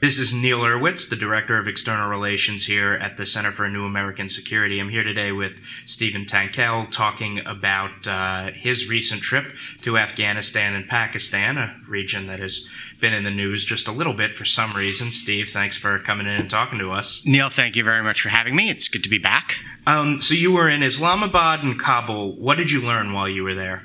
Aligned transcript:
This 0.00 0.18
is 0.18 0.32
Neal 0.32 0.60
Urwitz, 0.60 1.10
the 1.10 1.16
Director 1.16 1.58
of 1.58 1.68
External 1.68 2.08
Relations 2.08 2.64
here 2.64 2.94
at 2.94 3.18
the 3.18 3.26
Center 3.26 3.52
for 3.52 3.68
New 3.68 3.84
American 3.84 4.30
Security. 4.30 4.80
I'm 4.80 4.88
here 4.88 5.02
today 5.02 5.30
with 5.30 5.60
Stephen 5.84 6.24
Tankel 6.24 6.90
talking 6.90 7.44
about 7.44 8.06
uh, 8.06 8.50
his 8.52 8.88
recent 8.88 9.20
trip 9.20 9.52
to 9.82 9.98
Afghanistan 9.98 10.72
and 10.72 10.88
Pakistan, 10.88 11.58
a 11.58 11.76
region 11.86 12.28
that 12.28 12.40
has 12.40 12.66
been 12.98 13.12
in 13.12 13.24
the 13.24 13.30
news 13.30 13.62
just 13.62 13.88
a 13.88 13.92
little 13.92 14.14
bit 14.14 14.34
for 14.34 14.46
some 14.46 14.70
reason. 14.70 15.12
Steve, 15.12 15.50
thanks 15.50 15.76
for 15.76 15.98
coming 15.98 16.26
in 16.26 16.40
and 16.40 16.48
talking 16.48 16.78
to 16.78 16.92
us. 16.92 17.26
Neal, 17.26 17.50
thank 17.50 17.76
you 17.76 17.84
very 17.84 18.02
much 18.02 18.22
for 18.22 18.30
having 18.30 18.56
me. 18.56 18.70
It's 18.70 18.88
good 18.88 19.04
to 19.04 19.10
be 19.10 19.18
back. 19.18 19.56
Um, 19.86 20.18
so, 20.18 20.32
you 20.32 20.52
were 20.52 20.70
in 20.70 20.82
Islamabad 20.82 21.62
and 21.62 21.78
Kabul. 21.78 22.36
What 22.36 22.56
did 22.56 22.70
you 22.70 22.80
learn 22.80 23.12
while 23.12 23.28
you 23.28 23.42
were 23.42 23.54
there? 23.54 23.82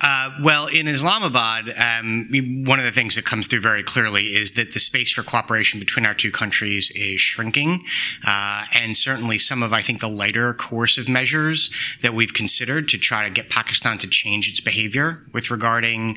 Uh, 0.00 0.30
well, 0.42 0.66
in 0.66 0.88
Islamabad, 0.88 1.72
um, 1.78 2.28
one 2.64 2.78
of 2.78 2.84
the 2.84 2.92
things 2.92 3.14
that 3.14 3.24
comes 3.24 3.46
through 3.46 3.60
very 3.60 3.82
clearly 3.82 4.26
is 4.26 4.52
that 4.52 4.72
the 4.72 4.80
space 4.80 5.12
for 5.12 5.22
cooperation 5.22 5.78
between 5.80 6.06
our 6.06 6.14
two 6.14 6.30
countries 6.30 6.90
is 6.92 7.20
shrinking. 7.20 7.84
Uh, 8.26 8.64
and 8.74 8.96
certainly 8.96 9.38
some 9.38 9.62
of, 9.62 9.72
I 9.72 9.82
think, 9.82 10.00
the 10.00 10.08
lighter 10.08 10.54
coercive 10.54 11.08
measures 11.08 11.70
that 12.02 12.14
we've 12.14 12.34
considered 12.34 12.88
to 12.90 12.98
try 12.98 13.24
to 13.24 13.30
get 13.30 13.48
Pakistan 13.50 13.98
to 13.98 14.08
change 14.08 14.48
its 14.48 14.60
behavior 14.60 15.22
with 15.32 15.50
regarding 15.50 16.16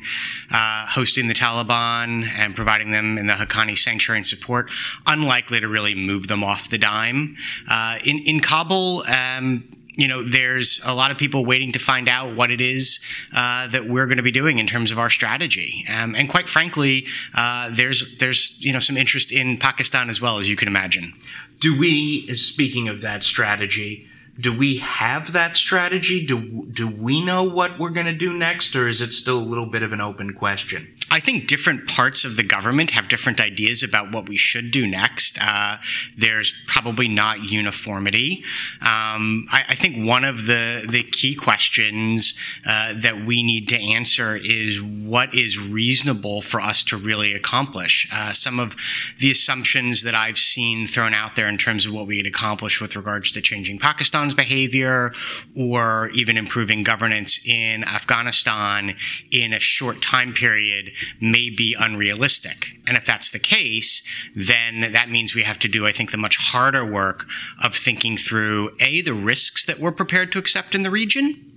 uh, 0.50 0.86
hosting 0.86 1.28
the 1.28 1.34
Taliban 1.34 2.26
and 2.36 2.54
providing 2.54 2.90
them 2.90 3.18
in 3.18 3.26
the 3.26 3.34
Haqqani 3.34 3.76
sanctuary 3.76 4.18
and 4.18 4.26
support, 4.26 4.70
unlikely 5.06 5.60
to 5.60 5.68
really 5.68 5.94
move 5.94 6.28
them 6.28 6.42
off 6.42 6.68
the 6.68 6.78
dime. 6.78 7.36
Uh, 7.68 7.98
in, 8.04 8.18
in 8.26 8.40
Kabul, 8.40 9.04
um, 9.08 9.64
you 9.96 10.08
know, 10.08 10.22
there's 10.22 10.80
a 10.84 10.94
lot 10.94 11.10
of 11.10 11.18
people 11.18 11.44
waiting 11.44 11.72
to 11.72 11.78
find 11.78 12.08
out 12.08 12.34
what 12.34 12.50
it 12.50 12.60
is 12.60 13.00
uh, 13.34 13.68
that 13.68 13.86
we're 13.86 14.06
going 14.06 14.16
to 14.16 14.22
be 14.22 14.32
doing 14.32 14.58
in 14.58 14.66
terms 14.66 14.90
of 14.90 14.98
our 14.98 15.10
strategy. 15.10 15.84
Um, 15.92 16.14
and 16.14 16.28
quite 16.28 16.48
frankly, 16.48 17.06
uh, 17.34 17.70
there's 17.72 18.16
there's 18.18 18.56
you 18.64 18.72
know 18.72 18.80
some 18.80 18.96
interest 18.96 19.32
in 19.32 19.56
Pakistan 19.56 20.08
as 20.08 20.20
well 20.20 20.38
as 20.38 20.48
you 20.48 20.56
can 20.56 20.68
imagine. 20.68 21.12
Do 21.60 21.78
we, 21.78 22.34
speaking 22.36 22.88
of 22.88 23.00
that 23.02 23.22
strategy, 23.22 24.08
do 24.38 24.56
we 24.56 24.78
have 24.78 25.32
that 25.32 25.56
strategy? 25.56 26.26
Do 26.26 26.66
do 26.66 26.88
we 26.88 27.24
know 27.24 27.44
what 27.44 27.78
we're 27.78 27.90
going 27.90 28.06
to 28.06 28.12
do 28.12 28.32
next, 28.32 28.74
or 28.74 28.88
is 28.88 29.00
it 29.00 29.12
still 29.12 29.38
a 29.38 29.44
little 29.44 29.66
bit 29.66 29.82
of 29.82 29.92
an 29.92 30.00
open 30.00 30.34
question? 30.34 30.92
I 31.14 31.20
think 31.20 31.46
different 31.46 31.86
parts 31.86 32.24
of 32.24 32.36
the 32.36 32.42
government 32.42 32.90
have 32.90 33.06
different 33.06 33.40
ideas 33.40 33.84
about 33.84 34.10
what 34.10 34.28
we 34.28 34.36
should 34.36 34.72
do 34.72 34.84
next. 34.84 35.38
Uh, 35.40 35.76
there's 36.18 36.52
probably 36.66 37.06
not 37.06 37.48
uniformity. 37.48 38.42
Um, 38.80 39.46
I, 39.52 39.64
I, 39.68 39.74
think 39.76 40.04
one 40.04 40.24
of 40.24 40.46
the 40.46 40.84
the 40.90 41.04
key 41.04 41.36
questions 41.36 42.34
uh, 42.66 42.94
that 42.96 43.24
we 43.24 43.44
need 43.44 43.68
to 43.68 43.76
answer 43.80 44.34
is 44.34 44.82
what 44.82 45.32
is 45.32 45.56
reasonable 45.56 46.42
for 46.42 46.60
us 46.60 46.82
to 46.84 46.96
really 46.96 47.32
accomplish. 47.32 48.08
Uh, 48.12 48.32
some 48.32 48.58
of 48.58 48.74
the 49.20 49.30
assumptions 49.30 50.02
that 50.02 50.16
I've 50.16 50.38
seen 50.38 50.88
thrown 50.88 51.14
out 51.14 51.36
there 51.36 51.46
in 51.46 51.58
terms 51.58 51.86
of 51.86 51.92
what 51.92 52.08
we 52.08 52.16
could 52.16 52.26
accomplish 52.26 52.80
with 52.80 52.96
regards 52.96 53.30
to 53.32 53.40
changing 53.40 53.78
Pakistan's 53.78 54.34
behavior 54.34 55.12
or 55.56 56.10
even 56.16 56.36
improving 56.36 56.82
governance 56.82 57.38
in 57.46 57.84
Afghanistan 57.84 58.96
in 59.30 59.52
a 59.52 59.60
short 59.60 60.02
time 60.02 60.32
period 60.32 60.90
may 61.20 61.50
be 61.50 61.76
unrealistic. 61.78 62.78
And 62.86 62.96
if 62.96 63.04
that's 63.04 63.30
the 63.30 63.38
case, 63.38 64.02
then 64.34 64.92
that 64.92 65.10
means 65.10 65.34
we 65.34 65.42
have 65.42 65.58
to 65.60 65.68
do, 65.68 65.86
I 65.86 65.92
think, 65.92 66.10
the 66.10 66.18
much 66.18 66.36
harder 66.36 66.84
work 66.84 67.26
of 67.62 67.74
thinking 67.74 68.16
through 68.16 68.70
A, 68.80 69.00
the 69.00 69.14
risks 69.14 69.64
that 69.64 69.78
we're 69.78 69.92
prepared 69.92 70.32
to 70.32 70.38
accept 70.38 70.74
in 70.74 70.82
the 70.82 70.90
region 70.90 71.52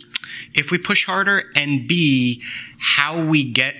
if 0.53 0.71
we 0.71 0.77
push 0.77 1.05
harder, 1.05 1.43
and 1.55 1.87
B, 1.87 2.41
how 2.79 3.21
we 3.21 3.43
get 3.43 3.75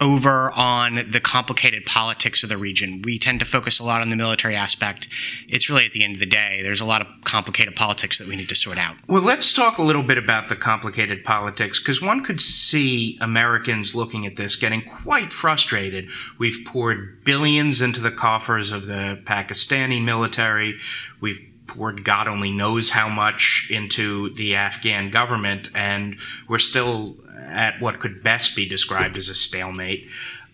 over 0.00 0.52
on 0.54 0.96
the 1.10 1.20
complicated 1.20 1.84
politics 1.84 2.42
of 2.42 2.48
the 2.48 2.56
region. 2.56 3.02
We 3.02 3.18
tend 3.18 3.40
to 3.40 3.46
focus 3.46 3.78
a 3.78 3.84
lot 3.84 4.00
on 4.00 4.10
the 4.10 4.16
military 4.16 4.54
aspect. 4.54 5.08
It's 5.48 5.68
really 5.68 5.86
at 5.86 5.92
the 5.92 6.04
end 6.04 6.14
of 6.14 6.20
the 6.20 6.26
day, 6.26 6.60
there's 6.62 6.80
a 6.80 6.86
lot 6.86 7.00
of 7.00 7.08
complicated 7.24 7.74
politics 7.74 8.18
that 8.18 8.28
we 8.28 8.36
need 8.36 8.48
to 8.48 8.54
sort 8.54 8.78
out. 8.78 8.96
Well, 9.08 9.22
let's 9.22 9.52
talk 9.52 9.78
a 9.78 9.82
little 9.82 10.02
bit 10.02 10.18
about 10.18 10.48
the 10.48 10.56
complicated 10.56 11.24
politics 11.24 11.80
because 11.80 12.00
one 12.00 12.22
could 12.22 12.40
see 12.40 13.18
Americans 13.20 13.94
looking 13.94 14.26
at 14.26 14.36
this 14.36 14.56
getting 14.56 14.82
quite 14.82 15.32
frustrated. 15.32 16.08
We've 16.38 16.64
poured 16.64 17.24
billions 17.24 17.80
into 17.80 18.00
the 18.00 18.12
coffers 18.12 18.70
of 18.70 18.86
the 18.86 19.20
Pakistani 19.24 20.02
military. 20.02 20.78
We've 21.20 21.47
poured 21.68 22.04
God 22.04 22.26
only 22.26 22.50
knows 22.50 22.90
how 22.90 23.08
much 23.08 23.68
into 23.70 24.34
the 24.34 24.56
Afghan 24.56 25.10
government, 25.10 25.70
and 25.74 26.16
we're 26.48 26.58
still 26.58 27.16
at 27.46 27.80
what 27.80 28.00
could 28.00 28.22
best 28.22 28.56
be 28.56 28.68
described 28.68 29.16
as 29.16 29.28
a 29.28 29.34
stalemate. 29.34 30.08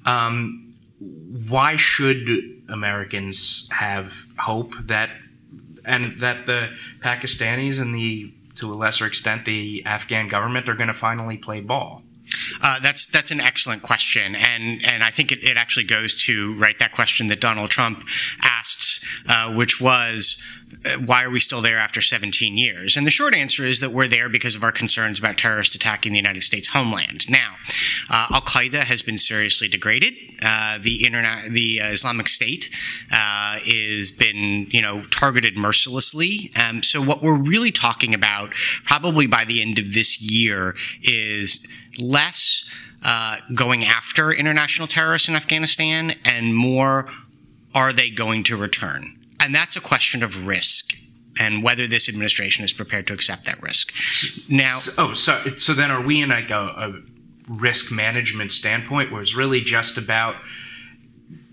Um, 0.04 0.75
why 1.48 1.76
should 1.76 2.28
Americans 2.69 3.69
have 3.70 4.12
hope 4.38 4.75
that 4.82 5.10
and 5.84 6.20
that 6.20 6.47
the 6.47 6.70
Pakistanis 7.00 7.81
and 7.81 7.94
the 7.94 8.32
to 8.56 8.72
a 8.72 8.76
lesser 8.76 9.06
extent 9.06 9.44
the 9.44 9.82
Afghan 9.84 10.28
government 10.28 10.69
are 10.69 10.75
going 10.75 10.88
to 10.88 10.94
finally 10.94 11.36
play 11.36 11.60
ball? 11.60 12.02
Uh, 12.62 12.81
that's 12.81 13.06
that's 13.06 13.31
an 13.31 13.41
excellent 13.41 13.82
question, 13.82 14.34
and 14.34 14.81
and 14.86 15.04
I 15.04 15.10
think 15.10 15.31
it, 15.31 15.44
it 15.44 15.56
actually 15.56 15.84
goes 15.84 16.14
to 16.25 16.54
right 16.58 16.78
that 16.78 16.92
question 16.92 17.26
that 17.26 17.41
Donald 17.41 17.70
Trump 17.70 18.04
asked, 18.41 19.04
uh, 19.28 19.52
which 19.52 19.81
was 19.81 20.42
why 21.04 21.24
are 21.24 21.30
we 21.30 21.40
still 21.40 21.62
there 21.62 21.78
after 21.78 22.00
17 22.00 22.56
years? 22.56 22.96
And 22.96 23.06
the 23.06 23.10
short 23.10 23.34
answer 23.34 23.64
is 23.64 23.80
that 23.80 23.90
we're 23.90 24.08
there 24.08 24.28
because 24.28 24.54
of 24.54 24.62
our 24.62 24.72
concerns 24.72 25.18
about 25.18 25.38
terrorists 25.38 25.74
attacking 25.74 26.12
the 26.12 26.18
United 26.18 26.42
States 26.42 26.68
homeland. 26.68 27.28
Now, 27.30 27.56
uh, 28.10 28.26
Al 28.30 28.42
Qaeda 28.42 28.84
has 28.84 29.02
been 29.02 29.18
seriously 29.18 29.68
degraded. 29.68 30.14
Uh, 30.42 30.78
the 30.78 31.00
interna- 31.02 31.48
the 31.48 31.80
uh, 31.80 31.86
Islamic 31.88 32.28
State 32.28 32.70
uh, 33.10 33.58
is 33.66 34.10
been 34.10 34.66
you 34.70 34.82
know 34.82 35.04
targeted 35.04 35.56
mercilessly. 35.56 36.50
Um, 36.56 36.82
so 36.82 37.00
what 37.00 37.22
we're 37.22 37.40
really 37.40 37.72
talking 37.72 38.12
about, 38.12 38.52
probably 38.84 39.26
by 39.26 39.44
the 39.44 39.62
end 39.62 39.78
of 39.78 39.94
this 39.94 40.20
year, 40.20 40.74
is 41.02 41.66
less. 41.98 42.68
Uh, 43.06 43.36
going 43.54 43.84
after 43.84 44.32
international 44.32 44.88
terrorists 44.88 45.28
in 45.28 45.36
Afghanistan 45.36 46.14
and 46.24 46.56
more 46.56 47.06
are 47.74 47.92
they 47.92 48.08
going 48.08 48.42
to 48.44 48.56
return? 48.56 49.23
And 49.40 49.54
that's 49.54 49.76
a 49.76 49.80
question 49.80 50.22
of 50.22 50.46
risk 50.46 50.96
and 51.38 51.62
whether 51.62 51.86
this 51.86 52.08
administration 52.08 52.64
is 52.64 52.72
prepared 52.72 53.06
to 53.08 53.12
accept 53.12 53.44
that 53.46 53.60
risk. 53.62 53.92
Now, 54.48 54.80
oh, 54.98 55.14
so 55.14 55.42
so 55.56 55.74
then 55.74 55.90
are 55.90 56.02
we 56.02 56.22
in 56.22 56.28
like 56.30 56.50
a, 56.50 56.54
a 56.54 57.02
risk 57.48 57.92
management 57.92 58.52
standpoint 58.52 59.12
where 59.12 59.20
it's 59.20 59.34
really 59.34 59.60
just 59.60 59.98
about 59.98 60.36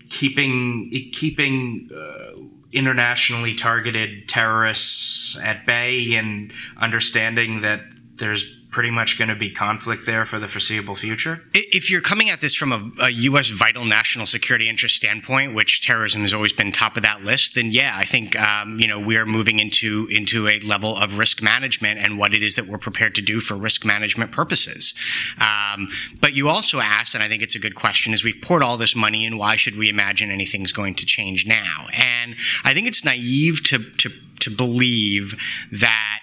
keeping 0.08 0.90
keeping 1.12 1.90
uh, 1.94 2.40
internationally 2.72 3.54
targeted 3.54 4.28
terrorists 4.28 5.38
at 5.42 5.66
bay 5.66 6.14
and 6.14 6.52
understanding 6.78 7.60
that 7.62 7.82
there's 8.22 8.44
pretty 8.70 8.90
much 8.90 9.18
going 9.18 9.28
to 9.28 9.34
be 9.34 9.50
conflict 9.50 10.06
there 10.06 10.24
for 10.24 10.38
the 10.38 10.46
foreseeable 10.46 10.94
future? 10.94 11.42
If 11.52 11.90
you're 11.90 12.00
coming 12.00 12.30
at 12.30 12.40
this 12.40 12.54
from 12.54 12.72
a, 12.72 13.04
a, 13.06 13.10
U.S. 13.10 13.50
vital 13.50 13.84
national 13.84 14.26
security 14.26 14.68
interest 14.68 14.94
standpoint, 14.94 15.56
which 15.56 15.84
terrorism 15.84 16.22
has 16.22 16.32
always 16.32 16.52
been 16.52 16.70
top 16.70 16.96
of 16.96 17.02
that 17.02 17.24
list, 17.24 17.56
then 17.56 17.72
yeah, 17.72 17.94
I 17.96 18.04
think 18.04 18.40
um, 18.40 18.78
you 18.78 18.86
know 18.86 19.00
we 19.00 19.16
are 19.16 19.26
moving 19.26 19.58
into 19.58 20.06
into 20.08 20.46
a 20.46 20.60
level 20.60 20.96
of 20.96 21.18
risk 21.18 21.42
management 21.42 21.98
and 21.98 22.16
what 22.16 22.32
it 22.32 22.44
is 22.44 22.54
that 22.54 22.68
we're 22.68 22.78
prepared 22.78 23.16
to 23.16 23.22
do 23.22 23.40
for 23.40 23.56
risk 23.56 23.84
management 23.84 24.30
purposes. 24.30 24.94
Um, 25.40 25.88
but 26.20 26.34
you 26.34 26.48
also 26.48 26.78
asked, 26.78 27.16
and 27.16 27.24
I 27.24 27.28
think 27.28 27.42
it's 27.42 27.56
a 27.56 27.60
good 27.60 27.74
question: 27.74 28.14
is 28.14 28.22
we've 28.22 28.40
poured 28.40 28.62
all 28.62 28.76
this 28.76 28.94
money 28.94 29.26
in, 29.26 29.36
why 29.36 29.56
should 29.56 29.76
we 29.76 29.88
imagine 29.88 30.30
anything's 30.30 30.72
going 30.72 30.94
to 30.94 31.04
change 31.04 31.44
now? 31.44 31.88
And 31.92 32.36
I 32.62 32.72
think 32.72 32.86
it's 32.86 33.04
naive 33.04 33.64
to 33.64 33.78
to 33.98 34.10
to 34.38 34.50
believe 34.50 35.34
that 35.72 36.20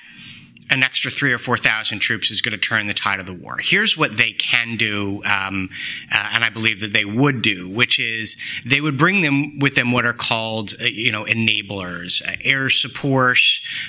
an 0.69 0.83
extra 0.83 1.09
three 1.09 1.33
or 1.33 1.37
four 1.37 1.57
thousand 1.57 1.99
troops 1.99 2.31
is 2.31 2.41
going 2.41 2.51
to 2.51 2.57
turn 2.57 2.87
the 2.87 2.93
tide 2.93 3.19
of 3.19 3.25
the 3.25 3.33
war. 3.33 3.57
Here's 3.59 3.97
what 3.97 4.17
they 4.17 4.31
can 4.33 4.77
do, 4.77 5.21
um, 5.25 5.69
uh, 6.13 6.31
and 6.33 6.43
I 6.43 6.49
believe 6.49 6.79
that 6.81 6.93
they 6.93 7.05
would 7.05 7.41
do, 7.41 7.69
which 7.69 7.99
is 7.99 8.37
they 8.65 8.81
would 8.81 8.97
bring 8.97 9.21
them 9.21 9.59
with 9.59 9.75
them 9.75 9.91
what 9.91 10.05
are 10.05 10.13
called, 10.13 10.73
uh, 10.81 10.85
you 10.85 11.11
know, 11.11 11.25
enablers, 11.25 12.21
uh, 12.21 12.35
air 12.43 12.69
support, 12.69 13.39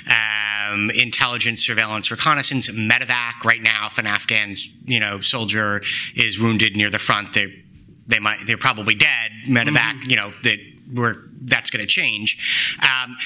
um, 0.07 0.89
intelligence, 0.91 1.65
surveillance, 1.65 2.09
reconnaissance, 2.09 2.69
medevac. 2.69 3.43
Right 3.43 3.61
now, 3.61 3.87
if 3.87 3.97
an 3.97 4.07
Afghan, 4.07 4.53
you 4.85 4.99
know, 4.99 5.21
soldier 5.21 5.81
is 6.15 6.39
wounded 6.39 6.75
near 6.75 6.89
the 6.89 6.99
front, 6.99 7.33
they 7.33 7.63
they 8.07 8.19
might 8.19 8.39
they're 8.45 8.57
probably 8.57 8.95
dead. 8.95 9.31
Medevac, 9.47 9.99
mm-hmm. 9.99 10.09
you 10.09 10.15
know, 10.15 10.31
that 10.43 10.59
we're 10.93 11.15
that's 11.43 11.69
going 11.69 11.81
to 11.81 11.87
change. 11.87 12.77
Um, 12.81 13.17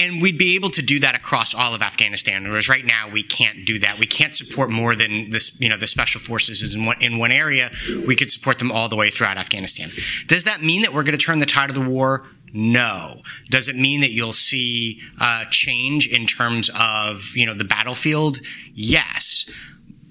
and 0.00 0.22
we'd 0.22 0.38
be 0.38 0.54
able 0.54 0.70
to 0.70 0.82
do 0.82 0.98
that 1.00 1.14
across 1.14 1.54
all 1.54 1.74
of 1.74 1.82
Afghanistan. 1.82 2.48
Whereas 2.48 2.68
right 2.68 2.84
now 2.84 3.08
we 3.08 3.22
can't 3.22 3.66
do 3.66 3.78
that. 3.80 3.98
We 3.98 4.06
can't 4.06 4.34
support 4.34 4.70
more 4.70 4.94
than 4.96 5.30
this. 5.30 5.60
You 5.60 5.68
know, 5.68 5.76
the 5.76 5.86
special 5.86 6.20
forces 6.20 6.62
is 6.62 6.74
in 6.74 6.86
one 6.86 6.96
in 7.00 7.18
one 7.18 7.30
area. 7.30 7.70
We 8.06 8.16
could 8.16 8.30
support 8.30 8.58
them 8.58 8.72
all 8.72 8.88
the 8.88 8.96
way 8.96 9.10
throughout 9.10 9.36
Afghanistan. 9.36 9.90
Does 10.26 10.44
that 10.44 10.62
mean 10.62 10.82
that 10.82 10.94
we're 10.94 11.02
going 11.02 11.16
to 11.16 11.24
turn 11.24 11.38
the 11.38 11.46
tide 11.46 11.68
of 11.68 11.74
the 11.76 11.82
war? 11.82 12.26
No. 12.52 13.20
Does 13.50 13.68
it 13.68 13.76
mean 13.76 14.00
that 14.00 14.10
you'll 14.10 14.32
see 14.32 15.00
uh, 15.20 15.44
change 15.50 16.08
in 16.08 16.26
terms 16.26 16.70
of 16.78 17.36
you 17.36 17.44
know 17.44 17.54
the 17.54 17.64
battlefield? 17.64 18.38
Yes. 18.72 19.48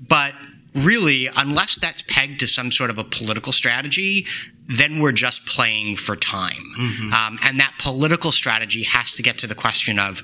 But 0.08 0.34
really, 0.86 1.30
unless 1.36 1.78
that's 1.78 2.02
pegged 2.02 2.40
to 2.42 2.48
some 2.48 2.72
sort 2.72 2.90
of 2.90 2.98
a 2.98 3.04
political 3.04 3.52
strategy, 3.52 4.26
then 4.68 5.00
we're 5.00 5.12
just 5.12 5.46
playing 5.46 5.96
for 5.96 6.16
time. 6.16 6.74
Mm-hmm. 6.78 7.14
Um, 7.14 7.40
and 7.44 7.60
that 7.60 7.74
political 7.80 8.32
strategy 8.32 8.84
has 8.84 9.14
to 9.16 9.24
get 9.24 9.38
to 9.40 9.48
the 9.48 9.56
question 9.56 10.00
of 10.00 10.22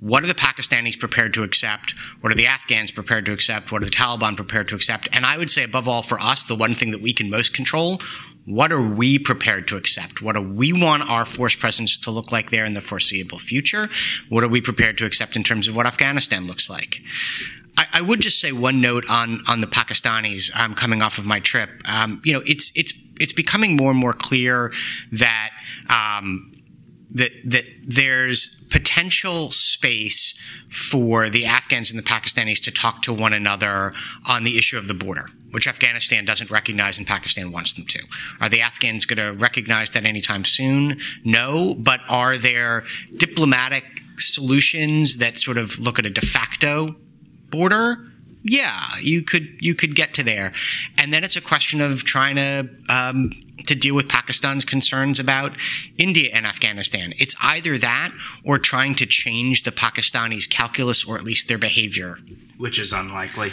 what 0.00 0.22
are 0.22 0.26
the 0.26 0.34
Pakistanis 0.34 0.98
prepared 0.98 1.32
to 1.34 1.42
accept? 1.42 1.94
What 2.20 2.30
are 2.30 2.34
the 2.34 2.46
Afghans 2.46 2.90
prepared 2.90 3.24
to 3.24 3.32
accept? 3.32 3.72
What 3.72 3.80
are 3.80 3.86
the 3.86 3.90
Taliban 3.90 4.36
prepared 4.36 4.68
to 4.68 4.74
accept? 4.74 5.08
And 5.12 5.24
I 5.24 5.38
would 5.38 5.50
say, 5.50 5.64
above 5.64 5.88
all, 5.88 6.02
for 6.02 6.20
us, 6.20 6.44
the 6.44 6.54
one 6.54 6.74
thing 6.74 6.90
that 6.90 7.00
we 7.00 7.14
can 7.14 7.30
most 7.30 7.54
control 7.54 8.00
what 8.46 8.72
are 8.72 8.82
we 8.82 9.18
prepared 9.18 9.66
to 9.68 9.76
accept? 9.76 10.20
What 10.20 10.36
do 10.36 10.42
we 10.42 10.72
want 10.72 11.08
our 11.08 11.24
force 11.24 11.54
presence 11.54 11.96
to 11.98 12.10
look 12.10 12.30
like 12.30 12.50
there 12.50 12.64
in 12.64 12.74
the 12.74 12.80
foreseeable 12.80 13.38
future? 13.38 13.88
What 14.28 14.44
are 14.44 14.48
we 14.48 14.60
prepared 14.60 14.98
to 14.98 15.06
accept 15.06 15.36
in 15.36 15.42
terms 15.42 15.66
of 15.66 15.74
what 15.74 15.86
Afghanistan 15.86 16.46
looks 16.46 16.68
like? 16.68 17.00
I, 17.76 17.86
I 17.94 18.00
would 18.02 18.20
just 18.20 18.40
say 18.40 18.52
one 18.52 18.80
note 18.80 19.04
on 19.10 19.40
on 19.48 19.60
the 19.60 19.66
Pakistanis 19.66 20.54
um, 20.58 20.74
coming 20.74 21.02
off 21.02 21.18
of 21.18 21.26
my 21.26 21.40
trip. 21.40 21.70
Um, 21.86 22.20
you 22.24 22.32
know, 22.32 22.42
it's 22.46 22.72
it's 22.74 22.92
it's 23.20 23.32
becoming 23.32 23.76
more 23.76 23.90
and 23.90 23.98
more 23.98 24.12
clear 24.12 24.72
that 25.12 25.50
um, 25.88 26.52
that 27.10 27.32
that 27.44 27.64
there's 27.86 28.64
potential 28.70 29.50
space 29.50 30.38
for 30.68 31.28
the 31.28 31.44
Afghans 31.44 31.90
and 31.90 31.98
the 31.98 32.04
Pakistanis 32.04 32.60
to 32.64 32.70
talk 32.70 33.02
to 33.02 33.12
one 33.12 33.32
another 33.32 33.92
on 34.26 34.44
the 34.44 34.58
issue 34.58 34.76
of 34.76 34.88
the 34.88 34.94
border, 34.94 35.28
which 35.52 35.68
Afghanistan 35.68 36.24
doesn't 36.24 36.50
recognize 36.50 36.98
and 36.98 37.06
Pakistan 37.06 37.52
wants 37.52 37.74
them 37.74 37.86
to. 37.86 38.00
Are 38.40 38.48
the 38.48 38.60
Afghans 38.60 39.06
going 39.06 39.18
to 39.18 39.38
recognize 39.40 39.90
that 39.90 40.04
anytime 40.04 40.44
soon? 40.44 40.98
No, 41.24 41.74
but 41.74 42.00
are 42.08 42.36
there 42.36 42.84
diplomatic 43.16 43.84
solutions 44.18 45.18
that 45.18 45.38
sort 45.38 45.56
of 45.56 45.78
look 45.78 45.98
at 45.98 46.06
a 46.06 46.10
de 46.10 46.20
facto 46.20 46.96
border? 47.54 47.98
Yeah, 48.42 48.82
you 49.00 49.22
could 49.22 49.56
you 49.60 49.74
could 49.74 49.96
get 49.96 50.12
to 50.14 50.22
there, 50.22 50.52
and 50.98 51.14
then 51.14 51.24
it's 51.24 51.36
a 51.36 51.40
question 51.40 51.80
of 51.80 52.04
trying 52.04 52.36
to 52.36 52.68
um, 52.90 53.30
to 53.66 53.74
deal 53.74 53.94
with 53.94 54.08
Pakistan's 54.08 54.64
concerns 54.64 55.18
about 55.18 55.56
India 55.96 56.30
and 56.32 56.46
Afghanistan. 56.46 57.14
It's 57.16 57.34
either 57.42 57.78
that 57.78 58.12
or 58.44 58.58
trying 58.58 58.96
to 58.96 59.06
change 59.06 59.62
the 59.62 59.70
Pakistanis' 59.70 60.48
calculus 60.48 61.06
or 61.06 61.16
at 61.16 61.24
least 61.24 61.48
their 61.48 61.58
behavior. 61.58 62.18
Which 62.58 62.78
is 62.78 62.92
unlikely 62.92 63.52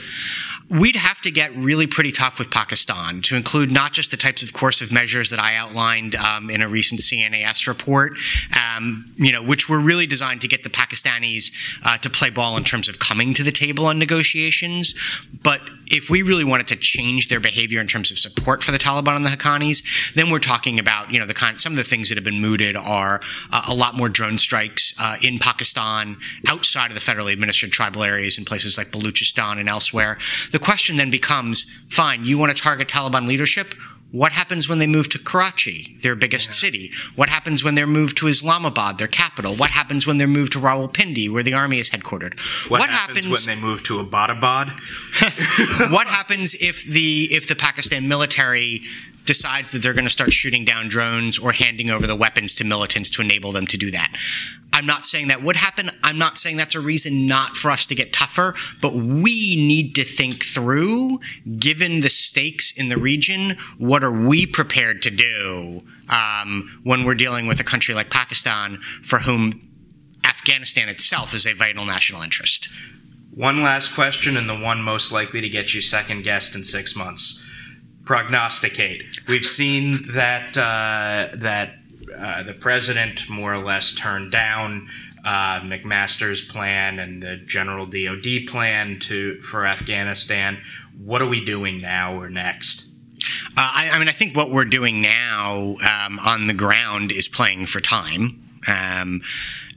we'd 0.72 0.96
have 0.96 1.20
to 1.22 1.32
get 1.32 1.54
really 1.54 1.86
pretty 1.86 2.14
tough 2.14 2.40
with 2.40 2.50
Pakistan 2.50 3.22
to 3.22 3.36
include 3.36 3.70
not 3.70 3.92
just 3.92 4.10
the 4.10 4.18
types 4.18 4.42
of 4.42 4.54
coercive 4.54 4.90
measures 4.92 5.30
that 5.30 5.40
I 5.40 5.56
outlined 5.56 6.16
um, 6.16 6.50
in 6.50 6.62
a 6.62 6.68
recent 6.70 7.02
CNAS 7.02 7.68
report, 7.68 8.14
um, 8.58 9.12
you 9.18 9.34
know, 9.34 9.44
which 9.44 9.68
were 9.68 9.80
really 9.80 10.08
designed 10.08 10.40
to 10.42 10.48
get 10.48 10.64
the 10.64 10.70
Pakistanis 10.70 11.52
uh, 11.84 11.98
to 11.98 12.10
play 12.10 12.30
ball 12.30 12.56
in 12.56 12.64
terms 12.64 12.88
of 12.88 13.00
coming 13.00 13.34
to 13.34 13.44
the 13.44 13.52
table 13.52 13.86
on 13.86 14.00
negotiations. 14.00 14.96
But 15.44 15.62
if 15.92 16.10
we 16.10 16.22
really 16.22 16.46
wanted 16.46 16.68
to 16.70 16.76
change 16.78 17.28
their 17.28 17.40
behavior 17.40 17.82
in 17.82 17.88
terms 17.88 18.12
of 18.12 18.18
support 18.18 18.64
for 18.64 18.72
the 18.72 18.78
Taliban 18.78 19.18
and 19.18 19.26
the 19.26 19.30
Haqqanis, 19.30 20.14
then 20.16 20.30
we're 20.30 20.40
talking 20.40 20.80
about, 20.80 21.12
you 21.12 21.20
know, 21.20 21.26
the 21.26 21.34
kind, 21.34 21.60
some 21.60 21.74
of 21.74 21.78
the 21.78 21.84
things 21.84 22.10
that 22.10 22.16
have 22.16 22.24
been 22.24 22.40
mooted 22.40 22.78
are 22.78 23.20
uh, 23.52 23.64
a 23.68 23.76
lot 23.76 23.96
more 23.96 24.08
drone 24.08 24.38
strikes 24.38 24.94
uh, 25.00 25.18
in 25.22 25.38
Pakistan, 25.38 26.18
outside 26.48 26.92
of 26.92 26.96
the 26.96 27.02
federally 27.02 27.34
administered 27.34 27.72
tribal 27.72 28.04
areas 28.04 28.38
in 28.38 28.46
places 28.46 28.78
like 28.78 28.90
Baluchistan 28.92 29.60
and 29.60 29.68
elsewhere. 29.68 30.18
The 30.52 30.60
question 30.60 30.96
then 30.96 31.12
becomes 31.12 31.66
fine, 31.90 32.24
you 32.26 32.38
want 32.38 32.56
to 32.56 32.62
target 32.62 32.88
Taliban 32.88 33.28
leadership? 33.28 33.76
What 34.12 34.34
happens 34.34 34.68
when 34.68 34.80
they 34.80 34.88
move 34.88 35.08
to 35.10 35.20
Karachi, 35.20 35.96
their 36.02 36.16
biggest 36.16 36.50
yeah. 36.50 36.56
city? 36.56 36.92
What 37.16 37.30
happens 37.30 37.64
when 37.64 37.76
they're 37.76 37.88
moved 37.88 38.18
to 38.18 38.28
Islamabad, 38.28 38.98
their 38.98 39.08
capital? 39.08 39.56
What 39.56 39.70
happens 39.70 40.06
when 40.06 40.18
they're 40.18 40.28
moved 40.28 40.52
to 40.54 40.60
Rawalpindi, 40.60 41.32
where 41.32 41.44
the 41.44 41.54
army 41.54 41.80
is 41.80 41.90
headquartered? 41.92 42.38
What, 42.70 42.82
what 42.82 42.90
happens, 42.90 43.26
happens, 43.26 43.48
when 43.48 43.56
they 43.56 43.62
move 43.62 43.84
to 43.84 44.04
Abbottabad? 44.04 44.80
what 45.92 46.08
happens 46.08 46.54
if 46.56 46.84
the 46.84 47.30
if 47.32 47.48
the 47.48 47.56
Pakistan 47.56 48.10
military 48.10 48.82
decides 49.26 49.72
that 49.72 49.82
they're 49.82 49.94
going 49.94 50.06
to 50.06 50.12
start 50.12 50.34
shooting 50.34 50.66
down 50.66 50.90
drones 50.90 51.38
or 51.40 51.52
handing 51.52 51.90
over 51.90 52.08
the 52.08 52.16
weapons 52.16 52.54
to 52.56 52.64
militants 52.64 53.10
to 53.12 53.22
enable 53.22 53.52
them 53.52 53.68
to 53.68 53.78
do 53.78 53.92
that. 53.92 54.14
I'm 54.74 54.86
not 54.86 55.06
saying 55.06 55.28
that 55.28 55.44
would 55.44 55.56
happen. 55.56 55.92
I'm 56.04 56.18
not 56.18 56.38
saying 56.38 56.58
that's 56.58 56.76
a 56.76 56.80
reason 56.80 57.28
not 57.28 57.58
for 57.58 57.72
us 57.72 57.86
to 57.88 57.96
get 57.96 58.14
tougher, 58.14 58.54
but 58.82 58.94
we 58.94 59.56
need 59.56 59.96
to 59.96 60.04
think 60.04 60.44
through, 60.44 61.20
given 61.58 62.02
the 62.02 62.10
stakes 62.10 62.72
in 62.72 62.90
the 62.90 62.98
region, 62.98 63.58
what 63.78 64.04
are 64.04 64.12
we 64.12 64.46
prepared 64.46 65.02
to 65.04 65.12
do 65.12 65.84
um, 66.10 66.80
when 66.84 67.04
we're 67.04 67.16
dealing 67.16 67.48
with 67.48 67.60
a 67.60 67.66
country 67.66 67.94
like 67.94 68.10
Pakistan 68.10 68.78
for 69.04 69.20
whom 69.20 69.52
Afghanistan 70.26 70.88
itself 70.88 71.34
is 71.34 71.46
a 71.46 71.54
vital 71.54 71.86
national 71.86 72.22
interest? 72.22 72.70
One 73.34 73.62
last 73.62 73.94
question, 73.94 74.36
and 74.36 74.50
the 74.50 74.58
one 74.58 74.82
most 74.82 75.12
likely 75.12 75.42
to 75.42 75.50
get 75.50 75.74
you 75.74 75.82
second 75.82 76.24
guessed 76.24 76.56
in 76.56 76.64
six 76.64 76.96
months 76.96 77.48
prognosticate. 78.06 79.04
We've 79.28 79.46
seen 79.46 80.04
that 80.14 80.58
uh, 80.58 81.36
that 81.38 81.76
uh, 82.18 82.44
the 82.44 82.54
president 82.54 83.30
more 83.30 83.54
or 83.54 83.64
less 83.64 83.94
turned 83.94 84.32
down 84.32 84.90
uh, 85.24 85.60
McMaster's 85.62 86.44
plan 86.44 87.00
and 87.00 87.22
the 87.22 87.38
general 87.38 87.86
DoD 87.86 88.48
plan 88.48 89.00
to 89.02 89.40
for 89.42 89.66
Afghanistan. 89.66 90.60
What 91.04 91.22
are 91.22 91.28
we 91.28 91.44
doing 91.44 91.80
now 91.80 92.20
or 92.20 92.30
next? 92.30 92.94
Uh, 93.58 93.72
I, 93.76 93.90
I, 93.92 94.00
mean, 94.00 94.08
I 94.08 94.14
think 94.14 94.36
what 94.36 94.50
we're 94.50 94.66
doing 94.66 95.02
now 95.02 95.76
um, 95.86 96.20
on 96.20 96.48
the 96.48 96.54
ground 96.54 97.12
is 97.12 97.28
playing 97.28 97.68
for 97.68 97.80
time, 97.80 98.44
um, 98.68 99.22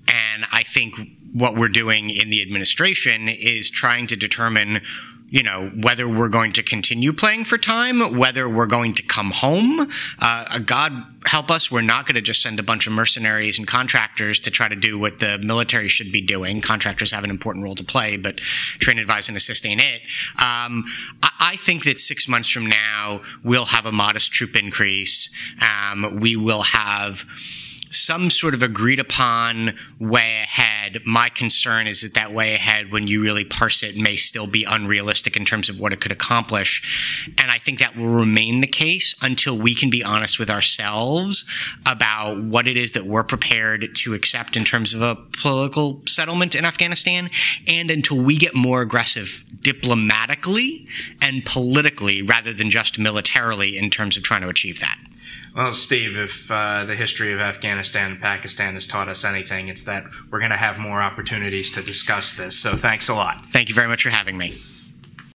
and 0.08 0.46
I 0.50 0.62
think 0.62 0.94
what 1.32 1.56
we're 1.56 1.69
doing 1.69 2.10
in 2.10 2.31
the 2.31 2.40
administration 2.40 3.28
is 3.28 3.69
trying 3.69 4.06
to 4.06 4.16
determine 4.16 4.81
you 5.28 5.42
know, 5.42 5.70
whether 5.82 6.08
we're 6.08 6.28
going 6.28 6.52
to 6.52 6.62
continue 6.62 7.12
playing 7.12 7.44
for 7.44 7.58
time, 7.58 8.16
whether 8.16 8.48
we're 8.48 8.66
going 8.66 8.94
to 8.94 9.02
come 9.02 9.30
home. 9.30 9.88
Uh, 10.20 10.58
God 10.60 10.92
help 11.26 11.50
us, 11.50 11.70
we're 11.70 11.80
not 11.80 12.06
going 12.06 12.14
to 12.14 12.20
just 12.20 12.42
send 12.42 12.60
a 12.60 12.62
bunch 12.62 12.86
of 12.86 12.92
mercenaries 12.92 13.58
and 13.58 13.66
contractors 13.66 14.38
to 14.40 14.50
try 14.50 14.68
to 14.68 14.76
do 14.76 14.98
what 14.98 15.18
the 15.18 15.38
military 15.38 15.88
should 15.88 16.12
be 16.12 16.20
doing. 16.20 16.60
Contractors 16.60 17.10
have 17.10 17.24
an 17.24 17.30
important 17.30 17.64
role 17.64 17.74
to 17.74 17.84
play, 17.84 18.16
but 18.16 18.36
train, 18.36 18.98
advise, 18.98 19.28
and 19.28 19.36
assist 19.36 19.64
it. 19.64 20.02
Um, 20.40 20.84
I, 21.22 21.30
I, 21.40 21.56
think 21.56 21.84
that 21.84 21.98
six 21.98 22.28
months 22.28 22.50
from 22.50 22.66
now, 22.66 23.22
we'll 23.42 23.64
have 23.66 23.86
a 23.86 23.92
modest 23.92 24.32
troop 24.32 24.54
increase. 24.54 25.30
Um, 25.62 26.20
we 26.20 26.36
will 26.36 26.62
have 26.62 27.24
some 27.94 28.31
sort 28.31 28.55
of 28.55 28.62
agreed 28.62 28.99
upon 28.99 29.75
way 29.99 30.43
ahead. 30.43 31.00
My 31.06 31.29
concern 31.29 31.87
is 31.87 32.02
that 32.02 32.14
that 32.14 32.32
way 32.32 32.55
ahead, 32.55 32.91
when 32.93 33.06
you 33.06 33.23
really 33.23 33.44
parse 33.44 33.82
it, 33.82 33.96
may 33.96 34.17
still 34.17 34.46
be 34.46 34.67
unrealistic 34.69 35.37
in 35.37 35.44
terms 35.44 35.69
of 35.69 35.81
what 35.81 35.93
it 35.93 36.00
could 36.00 36.12
accomplish. 36.12 37.26
And 37.38 37.50
I 37.50 37.58
think 37.58 37.79
that 37.79 37.96
will 37.96 38.08
remain 38.08 38.61
the 38.61 38.67
case 38.67 39.14
until 39.23 39.56
we 39.56 39.75
can 39.75 39.91
be 39.91 40.02
honest 40.02 40.38
with 40.38 40.50
ourselves 40.50 41.44
about 41.87 42.43
what 42.43 42.67
it 42.67 42.76
is 42.76 42.93
that 42.93 43.06
we're 43.06 43.25
prepared 43.25 43.94
to 43.94 44.15
accept 44.15 44.56
in 44.56 44.65
terms 44.65 44.94
of 44.94 45.03
a 45.03 45.15
political 45.15 46.03
settlement 46.06 46.55
in 46.55 46.65
Afghanistan, 46.65 47.31
and 47.67 47.91
until 47.91 48.20
we 48.20 48.36
get 48.36 48.55
more 48.55 48.82
aggressive 48.82 49.44
diplomatically 49.60 50.86
and 51.22 51.44
politically 51.44 52.22
rather 52.22 52.53
than 52.53 52.70
just 52.70 52.98
militarily 52.98 53.79
in 53.79 53.91
terms 53.91 54.17
of 54.17 54.22
trying 54.22 54.43
to 54.43 54.48
achieve 54.48 54.81
that. 54.81 54.98
Well, 55.55 55.73
Steve, 55.73 56.17
if 56.17 56.51
uh, 56.51 56.84
the 56.84 56.96
history 56.96 57.32
of 57.32 57.39
Afghanistan 57.39 58.13
and 58.13 58.20
Pakistan 58.20 58.75
has 58.75 58.89
taught 58.89 59.08
us 59.08 59.25
anything, 59.25 59.69
it's 59.69 59.84
that 59.84 60.05
we're 60.31 60.41
going 60.41 60.51
to 60.51 60.56
have 60.56 60.79
more 60.79 61.01
opportunities 61.01 61.70
to 61.73 61.82
discuss 61.82 62.37
this. 62.37 62.58
So 62.58 62.73
thanks 62.73 63.08
a 63.08 63.15
lot. 63.15 63.44
Thank 63.51 63.69
you 63.69 63.75
very 63.75 63.87
much 63.87 64.03
for 64.03 64.11
having 64.11 64.37
me. 64.37 64.55